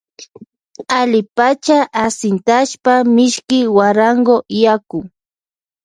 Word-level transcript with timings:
Allipacha 0.99 1.77
ashintashpa 2.03 2.93
mishki 3.15 3.59
guarango 3.73 4.35
yaku. 4.63 4.99